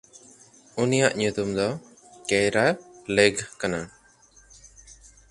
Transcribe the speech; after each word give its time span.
ᱩᱱᱤᱭᱟᱜ 0.81 1.13
ᱧᱩᱛᱩᱢ 1.19 1.49
ᱫᱚ 1.57 1.67
ᱠᱮᱭᱨᱟᱼᱞᱮᱭᱜᱷ 2.27 3.41
ᱠᱟᱱᱟ᱾ 3.59 3.81